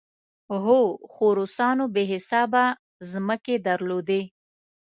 هو، 0.63 0.79
خو 1.13 1.25
روسانو 1.39 1.85
بې 1.93 2.03
حسابه 2.11 2.65
ځمکې 3.11 3.55
درلودې. 3.67 4.21